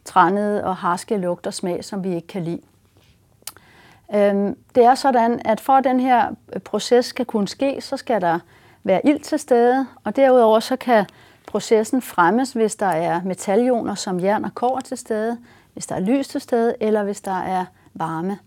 trænede 0.04 0.64
og 0.64 0.76
harske 0.76 1.16
lugt 1.16 1.46
og 1.46 1.54
smag, 1.54 1.84
som 1.84 2.04
vi 2.04 2.14
ikke 2.14 2.26
kan 2.26 2.44
lide. 2.44 2.60
Øhm, 4.14 4.56
det 4.74 4.84
er 4.84 4.94
sådan, 4.94 5.40
at 5.44 5.60
for 5.60 5.72
at 5.72 5.84
den 5.84 6.00
her 6.00 6.34
proces 6.64 7.12
kan 7.12 7.26
kunne 7.26 7.48
ske, 7.48 7.80
så 7.80 7.96
skal 7.96 8.20
der 8.20 8.38
være 8.84 9.06
ild 9.06 9.20
til 9.20 9.38
stede, 9.38 9.86
og 10.04 10.16
derudover 10.16 10.60
så 10.60 10.76
kan 10.76 11.04
processen 11.46 12.02
fremmes, 12.02 12.52
hvis 12.52 12.76
der 12.76 12.86
er 12.86 13.20
metalioner 13.24 13.94
som 13.94 14.20
jern 14.20 14.44
og 14.44 14.54
kår 14.54 14.80
til 14.80 14.96
stede, 14.98 15.38
hvis 15.72 15.86
der 15.86 15.94
er 15.94 16.00
lys 16.00 16.28
til 16.28 16.40
stede, 16.40 16.74
eller 16.80 17.02
hvis 17.02 17.20
der 17.20 17.42
er 17.42 17.64
varme. 17.94 18.38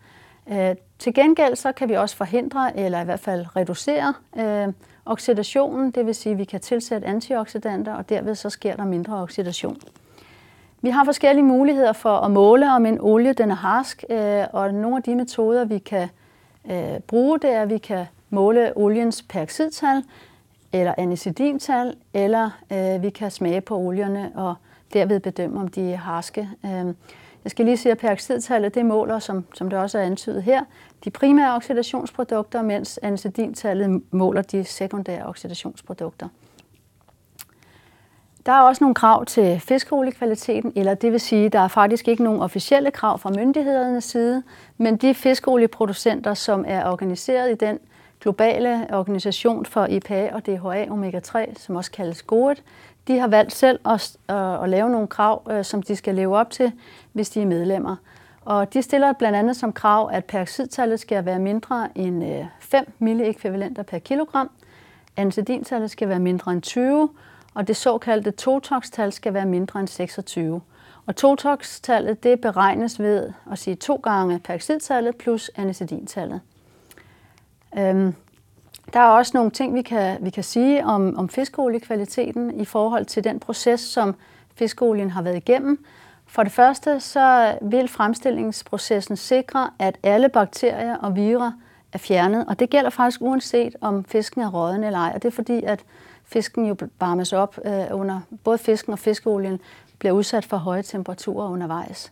Øh, 0.51 0.75
til 0.99 1.13
gengæld 1.13 1.55
så 1.55 1.71
kan 1.71 1.89
vi 1.89 1.93
også 1.93 2.15
forhindre, 2.15 2.77
eller 2.77 3.01
i 3.01 3.05
hvert 3.05 3.19
fald 3.19 3.45
reducere 3.55 4.13
øh, 4.37 4.73
oxidationen, 5.05 5.91
det 5.91 6.05
vil 6.05 6.15
sige, 6.15 6.33
at 6.33 6.39
vi 6.39 6.43
kan 6.43 6.59
tilsætte 6.59 7.07
antioxidanter, 7.07 7.93
og 7.93 8.09
derved 8.09 8.35
så 8.35 8.49
sker 8.49 8.75
der 8.75 8.85
mindre 8.85 9.21
oxidation. 9.21 9.77
Vi 10.81 10.89
har 10.89 11.05
forskellige 11.05 11.45
muligheder 11.45 11.93
for 11.93 12.17
at 12.17 12.31
måle, 12.31 12.73
om 12.73 12.85
en 12.85 12.97
olie 13.01 13.33
den 13.33 13.51
er 13.51 13.55
harsk, 13.55 14.03
øh, 14.09 14.43
og 14.53 14.73
nogle 14.73 14.97
af 14.97 15.03
de 15.03 15.15
metoder, 15.15 15.65
vi 15.65 15.77
kan 15.77 16.09
øh, 16.71 16.99
bruge, 17.07 17.39
det 17.39 17.49
er, 17.49 17.61
at 17.61 17.69
vi 17.69 17.77
kan 17.77 18.05
måle 18.29 18.77
oliens 18.77 19.21
peroxidtal, 19.21 20.03
eller 20.73 20.93
anisidintal, 20.97 21.95
eller 22.13 22.49
øh, 22.71 23.03
vi 23.03 23.09
kan 23.09 23.31
smage 23.31 23.61
på 23.61 23.77
olierne 23.77 24.31
og 24.35 24.55
derved 24.93 25.19
bedømme, 25.19 25.59
om 25.59 25.67
de 25.67 25.93
er 25.93 25.97
harske. 25.97 26.49
Øh, 26.65 26.93
jeg 27.43 27.51
skal 27.51 27.65
lige 27.65 27.77
sige, 27.77 27.91
at 27.91 27.97
peroxidtallet 27.97 28.75
det 28.75 28.85
måler, 28.85 29.19
som, 29.19 29.45
som 29.53 29.69
det 29.69 29.79
også 29.79 29.97
er 29.97 30.03
antydet 30.03 30.43
her, 30.43 30.63
de 31.03 31.09
primære 31.09 31.55
oxidationsprodukter, 31.55 32.61
mens 32.61 32.99
anisidintallet 33.03 34.01
måler 34.11 34.41
de 34.41 34.63
sekundære 34.63 35.25
oxidationsprodukter. 35.25 36.27
Der 38.45 38.51
er 38.51 38.61
også 38.61 38.83
nogle 38.83 38.95
krav 38.95 39.25
til 39.25 39.59
fiskoliekvaliteten, 39.59 40.73
eller 40.75 40.93
det 40.93 41.11
vil 41.11 41.19
sige, 41.19 41.49
der 41.49 41.59
er 41.59 41.67
faktisk 41.67 42.07
ikke 42.07 42.23
nogen 42.23 42.41
officielle 42.41 42.91
krav 42.91 43.19
fra 43.19 43.29
myndighedernes 43.29 44.03
side, 44.03 44.43
men 44.77 44.97
de 44.97 45.13
fiskolieproducenter, 45.13 46.33
som 46.33 46.65
er 46.67 46.89
organiseret 46.89 47.51
i 47.51 47.55
den 47.55 47.79
globale 48.21 48.87
organisation 48.91 49.65
for 49.65 49.87
EPA 49.89 50.29
og 50.33 50.45
DHA 50.45 50.85
omega-3, 50.89 51.59
som 51.59 51.75
også 51.75 51.91
kaldes 51.91 52.21
GOET, 52.21 52.63
de 53.07 53.19
har 53.19 53.27
valgt 53.27 53.53
selv 53.53 53.79
at, 53.85 54.17
at, 54.27 54.63
at 54.63 54.69
lave 54.69 54.89
nogle 54.89 55.07
krav, 55.07 55.47
øh, 55.51 55.65
som 55.65 55.83
de 55.83 55.95
skal 55.95 56.15
leve 56.15 56.37
op 56.37 56.49
til, 56.49 56.71
hvis 57.13 57.29
de 57.29 57.41
er 57.41 57.45
medlemmer. 57.45 57.95
Og 58.41 58.73
de 58.73 58.81
stiller 58.81 59.13
blandt 59.13 59.37
andet 59.37 59.55
som 59.55 59.73
krav, 59.73 60.09
at 60.13 60.25
peroxidtallet 60.25 60.99
skal 60.99 61.25
være 61.25 61.39
mindre 61.39 61.89
end 61.95 62.23
øh, 62.23 62.45
5 62.59 62.91
milliekvivalenter 62.99 63.83
per 63.83 63.99
kilogram, 63.99 64.49
anisidintallet 65.17 65.91
skal 65.91 66.09
være 66.09 66.19
mindre 66.19 66.51
end 66.51 66.61
20, 66.61 67.09
og 67.53 67.67
det 67.67 67.75
såkaldte 67.75 68.31
totox-tal 68.31 69.11
skal 69.11 69.33
være 69.33 69.45
mindre 69.45 69.79
end 69.79 69.87
26. 69.87 70.61
Og 71.05 71.15
totox-tallet 71.15 72.23
det 72.23 72.41
beregnes 72.41 72.99
ved 72.99 73.31
at 73.51 73.59
sige 73.59 73.75
to 73.75 73.95
gange 73.95 74.39
peroxidtallet 74.39 75.15
plus 75.15 75.51
anisidintallet. 75.55 76.41
Øhm, 77.77 78.15
der 78.93 78.99
er 78.99 79.09
også 79.09 79.31
nogle 79.33 79.51
ting, 79.51 79.75
vi 79.75 79.81
kan, 79.81 80.17
vi 80.21 80.29
kan 80.29 80.43
sige 80.43 80.85
om, 80.85 81.17
om 81.17 81.29
fiskoliekvaliteten 81.29 82.59
i 82.59 82.65
forhold 82.65 83.05
til 83.05 83.23
den 83.23 83.39
proces, 83.39 83.79
som 83.79 84.15
fiskolien 84.55 85.09
har 85.09 85.21
været 85.21 85.35
igennem. 85.35 85.85
For 86.27 86.43
det 86.43 86.51
første 86.51 86.99
så 86.99 87.57
vil 87.61 87.87
fremstillingsprocessen 87.87 89.17
sikre, 89.17 89.69
at 89.79 89.97
alle 90.03 90.29
bakterier 90.29 90.95
og 90.95 91.15
virer 91.15 91.51
er 91.93 91.97
fjernet, 91.97 92.45
og 92.47 92.59
det 92.59 92.69
gælder 92.69 92.89
faktisk 92.89 93.21
uanset 93.21 93.75
om 93.81 94.03
fisken 94.03 94.41
er 94.41 94.49
råden 94.49 94.83
eller 94.83 94.99
ej, 94.99 95.11
og 95.15 95.21
det 95.23 95.27
er 95.27 95.35
fordi, 95.35 95.63
at 95.63 95.79
fisken 96.25 96.65
jo 96.65 96.75
varmes 96.99 97.33
op 97.33 97.59
øh, 97.65 97.85
under, 97.91 98.19
både 98.43 98.57
fisken 98.57 98.93
og 98.93 98.99
fiskeolien 98.99 99.59
bliver 99.99 100.11
udsat 100.11 100.45
for 100.45 100.57
høje 100.57 100.81
temperaturer 100.81 101.49
undervejs. 101.49 102.11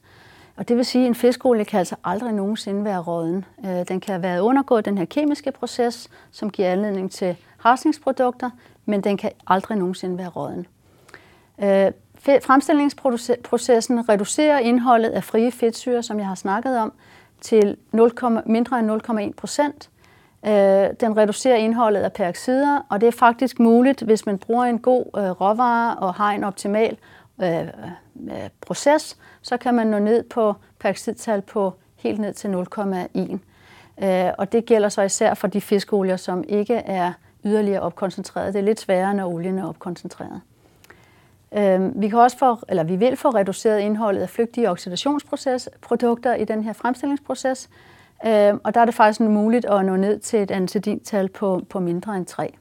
Og 0.58 0.68
det 0.68 0.78
vil 0.78 0.86
sige, 0.86 1.04
at 1.04 1.08
en 1.08 1.16
fiskolie 1.16 1.66
kan 1.66 1.80
altså 1.80 1.96
aldrig 2.04 2.34
nogensinde 2.34 2.86
være 2.86 3.00
råden. 3.00 3.46
Øh, 3.66 3.88
den 3.88 4.00
kan 4.00 4.22
være 4.22 4.44
undergået 4.44 4.86
den 4.86 4.98
her 4.98 5.06
kemiske 5.06 5.52
proces, 5.52 6.10
som 6.32 6.50
giver 6.50 6.72
anledning 6.72 7.12
til 7.12 7.36
harsningsprodukter, 7.58 8.50
men 8.86 9.02
den 9.02 9.18
kan 9.18 9.32
aldrig 9.48 9.78
nogensinde 9.78 10.18
være 10.18 10.28
råden. 10.28 10.68
Øh, 11.62 11.92
fremstillingsprocessen 12.42 14.10
reducerer 14.10 14.60
indholdet 14.60 15.10
af 15.10 15.24
frie 15.24 15.52
fedtsyre, 15.52 16.04
som 16.04 16.20
jeg 16.20 16.28
har 16.28 16.36
snakket 16.36 16.78
om, 16.78 16.94
til 17.42 17.78
0, 17.92 18.12
mindre 18.46 18.80
end 18.80 18.92
0,1 18.92 19.34
procent. 19.38 19.90
Øh, 20.46 20.52
den 21.00 21.18
reducerer 21.18 21.56
indholdet 21.56 22.02
af 22.02 22.14
peroxider, 22.14 22.86
og 22.90 23.02
det 23.02 23.08
er 23.08 23.12
faktisk 23.12 23.60
muligt, 23.60 24.02
hvis 24.02 24.26
man 24.26 24.38
bruger 24.38 24.66
en 24.66 24.80
god 24.80 25.06
råvare 25.14 25.96
og 25.96 26.14
har 26.14 26.32
en 26.32 26.44
optimal 26.44 26.98
Øh, 27.44 27.68
øh, 28.32 28.50
proces, 28.62 29.18
så 29.42 29.58
kan 29.58 29.74
man 29.74 29.88
nå 29.88 30.00
ned 30.00 30.24
på 30.24 30.56
peroxidtal 30.80 31.42
på 31.42 31.74
helt 31.96 32.20
ned 32.20 32.34
til 32.34 32.48
0,1. 32.48 33.38
Øh, 34.06 34.32
og 34.38 34.52
det 34.52 34.66
gælder 34.66 34.90
så 34.90 35.02
især 35.02 35.34
for 35.34 35.48
de 35.48 35.62
fiskolier, 35.62 36.18
som 36.18 36.44
ikke 36.48 36.76
er 36.76 37.14
yderligere 37.46 37.82
opkoncentreret. 37.82 38.54
Det 38.54 38.60
er 38.60 38.64
lidt 38.64 38.80
sværere, 38.80 39.14
når 39.14 39.28
olien 39.28 39.60
er 39.60 39.68
opkoncentreret. 39.68 40.42
Øh, 41.58 42.02
vi, 42.02 42.10
kan 42.10 42.20
også 42.20 42.38
få, 42.38 42.58
eller 42.70 42.84
vi 42.84 42.96
vil 42.96 43.16
få 43.18 43.30
reduceret 43.30 43.80
indholdet 43.80 44.22
af 44.22 44.30
flygtige 44.30 44.70
oxidationsprodukter 44.70 46.36
i 46.36 46.46
den 46.46 46.64
her 46.64 46.74
fremstillingsproces, 46.74 47.70
og 48.64 48.74
der 48.74 48.82
er 48.82 48.86
det 48.86 48.94
faktisk 48.94 49.20
muligt 49.20 49.66
at 49.66 49.86
nå 49.86 49.96
ned 49.96 50.20
til 50.20 50.40
et 50.40 50.52
antidintal 50.52 51.30
på, 51.30 51.62
på 51.70 51.80
mindre 51.80 52.18
end 52.18 52.26
3. 52.26 52.54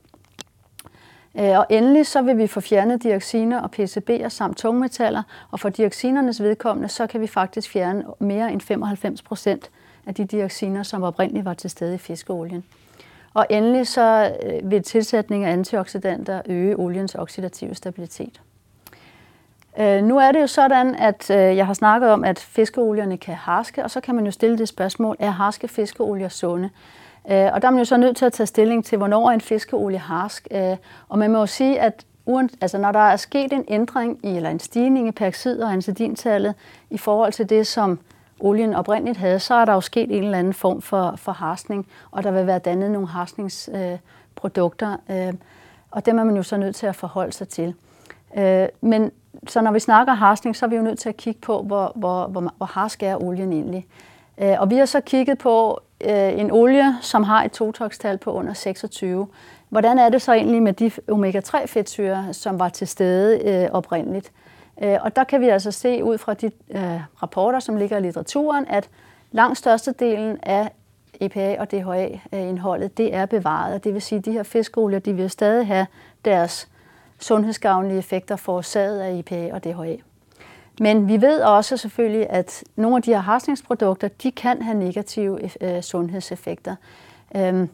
Øh, 1.38 1.58
og 1.58 1.66
endelig 1.70 2.06
så 2.06 2.22
vil 2.22 2.38
vi 2.38 2.46
få 2.46 2.60
fjernet 2.60 3.02
dioxiner 3.02 3.60
og 3.60 3.70
PCB'er 3.78 4.28
samt 4.28 4.56
tungmetaller, 4.56 5.22
og 5.50 5.60
for 5.60 5.68
dioxinernes 5.68 6.42
vedkommende, 6.42 6.88
så 6.88 7.06
kan 7.06 7.20
vi 7.20 7.26
faktisk 7.26 7.70
fjerne 7.70 8.04
mere 8.18 8.52
end 8.52 8.60
95 8.60 9.22
procent 9.22 9.70
af 10.06 10.14
de 10.14 10.24
dioxiner, 10.24 10.82
som 10.82 11.02
oprindeligt 11.02 11.44
var 11.44 11.54
til 11.54 11.70
stede 11.70 11.94
i 11.94 11.98
fiskeolien. 11.98 12.64
Og 13.34 13.46
endelig 13.50 13.86
så 13.86 14.36
øh, 14.42 14.70
vil 14.70 14.82
tilsætning 14.82 15.44
af 15.44 15.52
antioxidanter 15.52 16.42
øge 16.46 16.78
oliens 16.78 17.14
oxidative 17.14 17.74
stabilitet. 17.74 18.40
Øh, 19.78 20.04
nu 20.04 20.18
er 20.18 20.32
det 20.32 20.40
jo 20.40 20.46
sådan, 20.46 20.94
at 20.94 21.30
øh, 21.30 21.36
jeg 21.36 21.66
har 21.66 21.74
snakket 21.74 22.10
om, 22.10 22.24
at 22.24 22.38
fiskeolierne 22.38 23.16
kan 23.16 23.34
harske, 23.34 23.84
og 23.84 23.90
så 23.90 24.00
kan 24.00 24.14
man 24.14 24.24
jo 24.24 24.30
stille 24.30 24.58
det 24.58 24.68
spørgsmål, 24.68 25.16
er 25.18 25.30
harske 25.30 25.68
fiskeolier 25.68 26.28
sunde? 26.28 26.70
Øh, 27.30 27.50
og 27.52 27.62
der 27.62 27.68
er 27.68 27.70
man 27.70 27.78
jo 27.78 27.84
så 27.84 27.96
nødt 27.96 28.16
til 28.16 28.24
at 28.24 28.32
tage 28.32 28.46
stilling 28.46 28.84
til, 28.84 28.98
hvornår 28.98 29.28
er 29.28 29.34
en 29.34 29.40
fiskeolie 29.40 29.98
harsk. 29.98 30.48
Øh, 30.50 30.76
og 31.08 31.18
man 31.18 31.30
må 31.30 31.38
jo 31.38 31.46
sige, 31.46 31.80
at 31.80 32.06
altså 32.60 32.78
når 32.78 32.92
der 32.92 32.98
er 32.98 33.16
sket 33.16 33.52
en 33.52 33.64
ændring 33.68 34.18
i, 34.22 34.36
eller 34.36 34.50
en 34.50 34.60
stigning 34.60 35.08
i 35.08 35.10
peroxid- 35.10 35.62
og 35.62 35.72
ancidintallet 35.72 36.54
i 36.90 36.98
forhold 36.98 37.32
til 37.32 37.48
det, 37.48 37.66
som 37.66 37.98
olien 38.40 38.74
oprindeligt 38.74 39.18
havde, 39.18 39.38
så 39.38 39.54
er 39.54 39.64
der 39.64 39.72
jo 39.72 39.80
sket 39.80 40.10
en 40.10 40.24
eller 40.24 40.38
anden 40.38 40.54
form 40.54 40.82
for, 40.82 41.14
for 41.16 41.32
harskning, 41.32 41.86
og 42.10 42.22
der 42.22 42.30
vil 42.30 42.46
være 42.46 42.58
dannet 42.58 42.90
nogle 42.90 43.08
harsningsprodukter, 43.08 44.96
øh, 45.10 45.34
og 45.90 46.06
dem 46.06 46.18
er 46.18 46.24
man 46.24 46.36
jo 46.36 46.42
så 46.42 46.56
nødt 46.56 46.76
til 46.76 46.86
at 46.86 46.96
forholde 46.96 47.32
sig 47.32 47.48
til. 47.48 47.74
Øh, 48.36 48.68
men 48.80 49.10
så 49.48 49.60
når 49.60 49.72
vi 49.72 49.80
snakker 49.80 50.14
harskning, 50.14 50.56
så 50.56 50.66
er 50.66 50.70
vi 50.70 50.76
jo 50.76 50.82
nødt 50.82 50.98
til 50.98 51.08
at 51.08 51.16
kigge 51.16 51.40
på, 51.40 51.62
hvor, 51.62 51.92
hvor, 51.94 52.26
hvor, 52.26 52.52
hvor 52.56 52.66
harsk 52.66 53.02
er 53.02 53.22
olien 53.22 53.52
egentlig. 53.52 53.86
Øh, 54.38 54.60
og 54.60 54.70
vi 54.70 54.76
har 54.76 54.84
så 54.84 55.00
kigget 55.00 55.38
på 55.38 55.80
øh, 56.00 56.40
en 56.40 56.50
olie, 56.50 56.96
som 57.00 57.22
har 57.22 57.44
et 57.44 57.52
totokstal 57.52 58.18
på 58.18 58.32
under 58.32 58.52
26. 58.52 59.28
Hvordan 59.68 59.98
er 59.98 60.08
det 60.08 60.22
så 60.22 60.32
egentlig 60.32 60.62
med 60.62 60.72
de 60.72 60.90
omega-3-fedtsyre, 61.08 62.32
som 62.32 62.58
var 62.58 62.68
til 62.68 62.88
stede 62.88 63.40
øh, 63.44 63.70
oprindeligt? 63.72 64.32
Øh, 64.82 64.98
og 65.00 65.16
der 65.16 65.24
kan 65.24 65.40
vi 65.40 65.48
altså 65.48 65.70
se 65.70 66.04
ud 66.04 66.18
fra 66.18 66.34
de 66.34 66.50
øh, 66.70 67.00
rapporter, 67.22 67.60
som 67.60 67.76
ligger 67.76 67.98
i 67.98 68.00
litteraturen, 68.00 68.66
at 68.68 68.88
langt 69.32 69.58
størstedelen 69.58 70.38
af 70.42 70.70
EPA 71.20 71.56
og 71.60 71.70
DHA-indholdet, 71.70 72.84
øh, 72.84 72.90
det 72.96 73.14
er 73.14 73.26
bevaret. 73.26 73.84
Det 73.84 73.94
vil 73.94 74.02
sige, 74.02 74.18
at 74.18 74.24
de 74.24 74.32
her 74.32 74.42
fiskolier, 74.42 74.98
de 74.98 75.12
vil 75.12 75.30
stadig 75.30 75.66
have 75.66 75.86
deres 76.24 76.68
sundhedsgavnlige 77.18 77.98
effekter 77.98 78.36
forårsaget 78.36 79.00
af 79.00 79.18
EPA 79.18 79.54
og 79.54 79.64
DHA. 79.64 79.96
Men 80.80 81.08
vi 81.08 81.20
ved 81.20 81.40
også 81.40 81.76
selvfølgelig, 81.76 82.30
at 82.30 82.64
nogle 82.76 82.96
af 82.96 83.02
de 83.02 83.10
her 83.10 83.20
harsningsprodukter, 83.20 84.08
de 84.08 84.30
kan 84.30 84.62
have 84.62 84.78
negative 84.78 85.50
øh, 85.60 85.82
sundhedseffekter. 85.82 86.76
Øhm, 87.36 87.68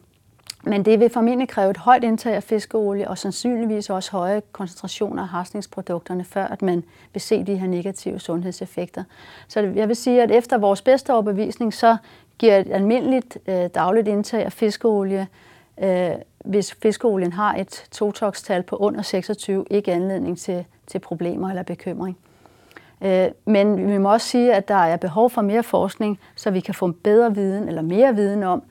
men 0.65 0.85
det 0.85 0.99
vil 0.99 1.09
formentlig 1.09 1.49
kræve 1.49 1.71
et 1.71 1.77
højt 1.77 2.03
indtag 2.03 2.35
af 2.35 2.43
fiskeolie 2.43 3.09
og 3.09 3.17
sandsynligvis 3.17 3.89
også 3.89 4.11
høje 4.11 4.41
koncentrationer 4.51 5.23
af 5.23 5.29
harsningsprodukterne, 5.29 6.23
før 6.23 6.45
at 6.47 6.61
man 6.61 6.83
vil 7.13 7.21
se 7.21 7.43
de 7.43 7.55
her 7.55 7.67
negative 7.67 8.19
sundhedseffekter. 8.19 9.03
Så 9.47 9.59
jeg 9.59 9.87
vil 9.87 9.95
sige, 9.95 10.23
at 10.23 10.31
efter 10.31 10.57
vores 10.57 10.81
bedste 10.81 11.13
overbevisning, 11.13 11.73
så 11.73 11.97
giver 12.37 12.57
et 12.57 12.71
almindeligt 12.71 13.37
øh, 13.47 13.69
dagligt 13.75 14.07
indtag 14.07 14.45
af 14.45 14.53
fiskeolie, 14.53 15.27
øh, 15.83 16.09
hvis 16.45 16.73
fiskeolien 16.73 17.33
har 17.33 17.55
et 17.55 17.85
totokstal 17.91 18.63
på 18.63 18.75
under 18.75 19.01
26, 19.01 19.65
ikke 19.69 19.93
anledning 19.93 20.37
til, 20.37 20.65
til 20.87 20.99
problemer 20.99 21.49
eller 21.49 21.63
bekymring. 21.63 22.17
Øh, 23.03 23.27
men 23.45 23.91
vi 23.91 23.97
må 23.97 24.11
også 24.11 24.27
sige, 24.27 24.53
at 24.53 24.67
der 24.67 24.75
er 24.75 24.97
behov 24.97 25.29
for 25.29 25.41
mere 25.41 25.63
forskning, 25.63 26.19
så 26.35 26.51
vi 26.51 26.59
kan 26.59 26.73
få 26.73 26.91
bedre 26.91 27.35
viden 27.35 27.67
eller 27.67 27.81
mere 27.81 28.15
viden 28.15 28.43
om, 28.43 28.63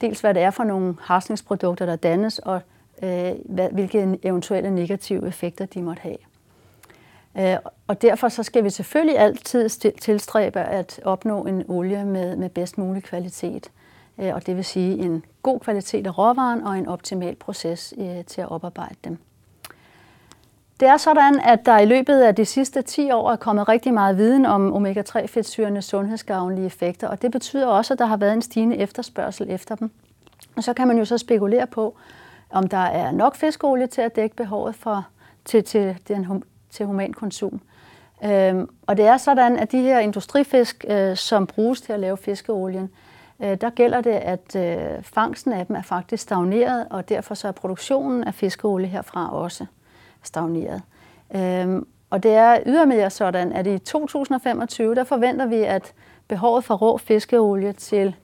dels 0.00 0.20
hvad 0.20 0.34
det 0.34 0.42
er 0.42 0.50
for 0.50 0.64
nogle 0.64 0.94
harsningsprodukter, 1.00 1.86
der 1.86 1.96
dannes, 1.96 2.38
og 2.38 2.60
øh, 3.02 3.32
hvilke 3.72 4.18
eventuelle 4.22 4.70
negative 4.70 5.28
effekter 5.28 5.66
de 5.66 5.82
måtte 5.82 6.02
have. 6.02 6.16
Øh, 7.38 7.58
og 7.86 8.02
derfor 8.02 8.28
så 8.28 8.42
skal 8.42 8.64
vi 8.64 8.70
selvfølgelig 8.70 9.18
altid 9.18 9.68
tilstræbe 10.00 10.60
at 10.60 11.00
opnå 11.04 11.44
en 11.44 11.64
olie 11.68 12.04
med, 12.04 12.36
med 12.36 12.48
bedst 12.48 12.78
mulig 12.78 13.02
kvalitet. 13.02 13.70
Og 14.18 14.46
det 14.46 14.56
vil 14.56 14.64
sige 14.64 14.98
en 14.98 15.24
god 15.42 15.60
kvalitet 15.60 16.06
af 16.06 16.18
råvaren 16.18 16.62
og 16.62 16.78
en 16.78 16.86
optimal 16.86 17.34
proces 17.34 17.94
til 18.26 18.40
at 18.40 18.50
oparbejde 18.50 18.94
dem. 19.04 19.18
Det 20.80 20.88
er 20.88 20.96
sådan, 20.96 21.40
at 21.40 21.66
der 21.66 21.78
i 21.78 21.86
løbet 21.86 22.20
af 22.20 22.34
de 22.34 22.44
sidste 22.44 22.82
10 22.82 23.10
år 23.10 23.30
er 23.30 23.36
kommet 23.36 23.68
rigtig 23.68 23.94
meget 23.94 24.16
viden 24.16 24.46
om 24.46 24.72
omega-3-fedtsyrenes 24.72 25.84
sundhedsgavnlige 25.84 26.66
effekter, 26.66 27.08
og 27.08 27.22
det 27.22 27.32
betyder 27.32 27.66
også, 27.66 27.94
at 27.94 27.98
der 27.98 28.06
har 28.06 28.16
været 28.16 28.32
en 28.32 28.42
stigende 28.42 28.76
efterspørgsel 28.76 29.50
efter 29.50 29.74
dem. 29.74 29.90
Og 30.56 30.64
så 30.64 30.72
kan 30.72 30.88
man 30.88 30.98
jo 30.98 31.04
så 31.04 31.18
spekulere 31.18 31.66
på, 31.66 31.96
om 32.50 32.68
der 32.68 32.78
er 32.78 33.10
nok 33.10 33.36
fiskolie 33.36 33.86
til 33.86 34.00
at 34.00 34.16
dække 34.16 34.36
behovet 34.36 34.74
for, 34.74 35.06
til, 35.44 35.64
til, 35.64 35.96
den, 36.08 36.42
til 36.70 36.86
human 36.86 37.12
konsum. 37.12 37.60
Øhm, 38.24 38.68
og 38.86 38.96
det 38.96 39.06
er 39.06 39.16
sådan, 39.16 39.56
at 39.56 39.72
de 39.72 39.82
her 39.82 39.98
industrifisk, 39.98 40.84
øh, 40.88 41.16
som 41.16 41.46
bruges 41.46 41.80
til 41.80 41.92
at 41.92 42.00
lave 42.00 42.16
fiskeolien, 42.16 42.90
øh, 43.40 43.60
der 43.60 43.70
gælder 43.70 44.00
det, 44.00 44.10
at 44.10 44.56
øh, 44.56 45.02
fangsten 45.02 45.52
af 45.52 45.66
dem 45.66 45.76
er 45.76 45.82
faktisk 45.82 46.22
stagneret, 46.22 46.86
og 46.90 47.08
derfor 47.08 47.34
så 47.34 47.48
er 47.48 47.52
produktionen 47.52 48.24
af 48.24 48.34
fiskeolie 48.34 48.88
herfra 48.88 49.32
også 49.32 49.66
stagneret. 50.22 50.82
Øhm, 51.34 51.86
og 52.10 52.22
det 52.22 52.34
er 52.34 52.58
ydermere 52.66 53.10
sådan, 53.10 53.52
at 53.52 53.66
i 53.66 53.78
2025, 53.78 54.94
der 54.94 55.04
forventer 55.04 55.46
vi, 55.46 55.56
at 55.56 55.92
behovet 56.28 56.64
for 56.64 56.74
rå 56.74 56.98
fiskeolie 56.98 57.72
til 57.72 58.16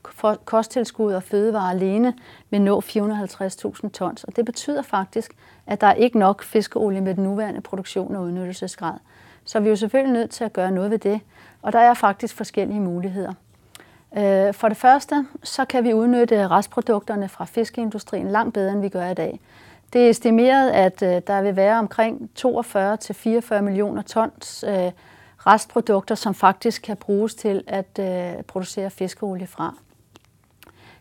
kosttilskud 0.45 1.13
og 1.13 1.23
fødevarer 1.23 1.71
alene 1.71 2.15
vil 2.51 2.63
nå 2.63 2.81
450.000 2.81 3.89
tons. 3.89 4.25
Og 4.25 4.37
det 4.37 4.45
betyder 4.45 4.83
faktisk, 4.83 5.37
at 5.67 5.81
der 5.81 5.87
er 5.87 5.95
ikke 5.95 6.19
nok 6.19 6.43
fiskeolie 6.43 7.01
med 7.01 7.15
den 7.15 7.25
nuværende 7.25 7.61
produktion 7.61 8.17
og 8.17 8.23
udnyttelsesgrad. 8.23 8.95
Så 9.45 9.61
vi 9.61 9.67
er 9.67 9.71
jo 9.71 9.77
selvfølgelig 9.77 10.13
nødt 10.13 10.31
til 10.31 10.45
at 10.45 10.53
gøre 10.53 10.71
noget 10.71 10.91
ved 10.91 10.99
det. 10.99 11.21
Og 11.63 11.73
der 11.73 11.79
er 11.79 11.95
faktisk 11.95 12.37
forskellige 12.37 12.81
muligheder. 12.81 13.33
Øh, 14.17 14.55
for 14.55 14.69
det 14.69 14.77
første, 14.77 15.27
så 15.43 15.65
kan 15.65 15.85
vi 15.85 15.93
udnytte 15.93 16.49
restprodukterne 16.49 17.29
fra 17.29 17.45
fiskeindustrien 17.45 18.29
langt 18.29 18.55
bedre, 18.55 18.73
end 18.73 18.81
vi 18.81 18.89
gør 18.89 19.07
i 19.09 19.15
dag. 19.15 19.41
Det 19.93 20.07
er 20.07 20.11
estimeret, 20.11 20.71
at 20.71 21.03
øh, 21.03 21.23
der 21.27 21.43
vil 21.43 21.57
være 21.57 21.79
omkring 21.79 22.31
42-44 22.39 23.61
millioner 23.61 24.03
tons 24.03 24.65
øh, 24.69 24.93
restprodukter, 25.47 26.15
som 26.15 26.35
faktisk 26.35 26.83
kan 26.83 26.97
bruges 26.97 27.35
til 27.35 27.65
at 27.67 27.99
øh, 28.01 28.43
producere 28.43 28.91
fiskeolie 28.91 29.47
fra. 29.47 29.75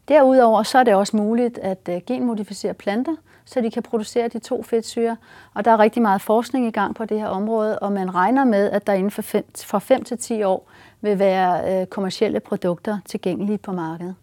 Derudover 0.07 0.63
så 0.63 0.77
er 0.77 0.83
det 0.83 0.95
også 0.95 1.17
muligt 1.17 1.57
at 1.57 1.89
øh, 1.89 2.01
genmodificere 2.07 2.73
planter, 2.73 3.15
så 3.45 3.61
de 3.61 3.71
kan 3.71 3.83
producere 3.83 4.27
de 4.27 4.39
to 4.39 4.63
fedtsyre. 4.63 5.17
Og 5.53 5.65
der 5.65 5.71
er 5.71 5.79
rigtig 5.79 6.01
meget 6.01 6.21
forskning 6.21 6.67
i 6.67 6.71
gang 6.71 6.95
på 6.95 7.05
det 7.05 7.19
her 7.19 7.27
område, 7.27 7.79
og 7.79 7.91
man 7.91 8.15
regner 8.15 8.43
med, 8.43 8.71
at 8.71 8.87
der 8.87 8.93
inden 8.93 9.11
for 9.11 9.21
5, 9.21 9.45
for 9.65 9.79
5 9.79 10.03
til 10.03 10.17
10 10.17 10.43
år 10.43 10.69
vil 11.01 11.19
være 11.19 11.81
øh, 11.81 11.87
kommersielle 11.87 12.39
produkter 12.39 12.97
tilgængelige 13.05 13.57
på 13.57 13.71
markedet. 13.71 14.15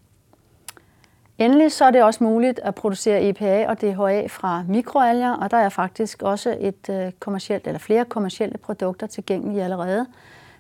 Endelig 1.41 1.73
så 1.73 1.85
er 1.85 1.91
det 1.91 2.03
også 2.03 2.25
muligt 2.25 2.59
at 2.59 2.75
producere 2.75 3.23
EPA 3.23 3.69
og 3.69 3.81
DHA 3.81 4.27
fra 4.27 4.65
mikroalger, 4.69 5.33
og 5.33 5.51
der 5.51 5.57
er 5.57 5.69
faktisk 5.69 6.23
også 6.23 6.57
et 6.61 6.89
øh, 6.91 7.13
kommercielt, 7.21 7.67
eller 7.67 7.79
flere 7.79 8.05
kommercielle 8.05 8.59
produkter 8.59 9.07
tilgængelige 9.07 9.65
allerede. 9.65 10.07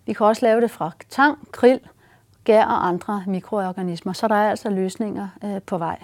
Vi 0.06 0.12
kan 0.12 0.26
også 0.26 0.46
lave 0.46 0.60
det 0.60 0.70
fra 0.70 0.90
tang, 1.08 1.48
krill, 1.52 1.80
gær 2.44 2.64
og 2.64 2.88
andre 2.88 3.24
mikroorganismer, 3.26 4.12
så 4.12 4.28
der 4.28 4.34
er 4.34 4.50
altså 4.50 4.70
løsninger 4.70 5.28
øh, 5.44 5.62
på 5.62 5.78
vej. 5.78 6.02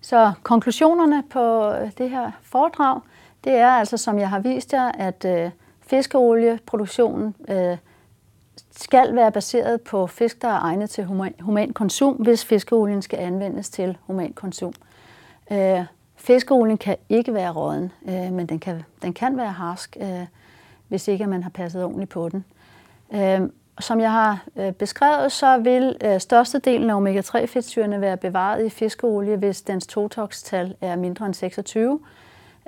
Så 0.00 0.32
konklusionerne 0.42 1.22
på 1.30 1.72
øh, 1.72 1.90
det 1.98 2.10
her 2.10 2.30
foredrag, 2.42 3.00
det 3.44 3.52
er 3.52 3.70
altså, 3.70 3.96
som 3.96 4.18
jeg 4.18 4.30
har 4.30 4.38
vist 4.40 4.72
jer, 4.72 4.92
at 4.92 5.52
fiskeolieproduktionen 5.80 7.34
øh, 7.48 7.76
skal 8.70 9.14
være 9.14 9.32
baseret 9.32 9.80
på 9.80 10.06
fisk, 10.06 10.42
der 10.42 10.48
er 10.48 10.60
egnet 10.60 10.90
til 10.90 11.04
human, 11.04 11.34
human 11.40 11.72
konsum, 11.72 12.14
hvis 12.14 12.44
fiskeolien 12.44 13.02
skal 13.02 13.18
anvendes 13.18 13.70
til 13.70 13.96
human 14.06 14.32
konsum. 14.32 14.72
Øh, 15.52 15.84
fiskeolien 16.16 16.78
kan 16.78 16.96
ikke 17.08 17.34
være 17.34 17.50
råden, 17.52 17.92
øh, 18.08 18.32
men 18.32 18.46
den 18.46 18.58
kan, 18.58 18.82
den 19.02 19.12
kan 19.12 19.36
være 19.36 19.52
harsk, 19.52 19.96
øh, 20.00 20.26
hvis 20.88 21.08
ikke 21.08 21.26
man 21.26 21.42
har 21.42 21.50
passet 21.50 21.84
ordentligt 21.84 22.10
på 22.10 22.28
den. 22.28 22.44
Øh, 23.14 23.40
som 23.80 24.00
jeg 24.00 24.12
har 24.12 24.44
øh, 24.56 24.72
beskrevet, 24.72 25.32
så 25.32 25.58
vil 25.58 25.96
øh, 26.04 26.20
størstedelen 26.20 26.90
af 26.90 26.94
omega-3-fedtsyrene 26.94 28.00
være 28.00 28.16
bevaret 28.16 28.66
i 28.66 28.70
fiskeolie, 28.70 29.36
hvis 29.36 29.62
dens 29.62 29.86
totox-tal 29.86 30.74
er 30.80 30.96
mindre 30.96 31.26
end 31.26 31.34
26. 31.34 32.00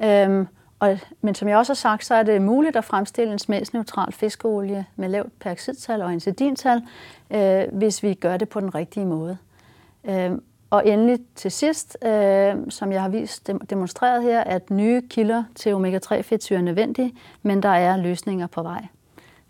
Øhm, 0.04 0.46
og, 0.80 0.98
men 1.20 1.34
som 1.34 1.48
jeg 1.48 1.56
også 1.56 1.72
har 1.72 1.74
sagt, 1.76 2.04
så 2.04 2.14
er 2.14 2.22
det 2.22 2.42
muligt 2.42 2.76
at 2.76 2.84
fremstille 2.84 3.32
en 3.32 3.38
smagsneutral 3.38 4.12
fiskeolie 4.12 4.86
med 4.96 5.08
lavt 5.08 5.38
peroxidtal 5.38 6.02
og 6.02 6.12
incidintal, 6.12 6.82
øh, 7.30 7.62
hvis 7.72 8.02
vi 8.02 8.14
gør 8.14 8.36
det 8.36 8.48
på 8.48 8.60
den 8.60 8.74
rigtige 8.74 9.06
måde. 9.06 9.38
Øh, 10.04 10.30
og 10.70 10.88
endelig 10.88 11.18
til 11.34 11.50
sidst, 11.50 11.98
øh, 12.04 12.54
som 12.68 12.92
jeg 12.92 13.02
har 13.02 13.08
vist 13.08 13.50
demonstreret 13.70 14.22
her, 14.22 14.40
at 14.40 14.70
nye 14.70 15.02
kilder 15.08 15.44
til 15.54 15.74
omega-3-fedtsyre 15.74 16.58
er 16.58 16.62
nødvendige, 16.62 17.14
men 17.42 17.62
der 17.62 17.68
er 17.68 17.96
løsninger 17.96 18.46
på 18.46 18.62
vej. 18.62 18.86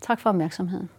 Tak 0.00 0.20
for 0.20 0.30
opmærksomheden. 0.30 0.90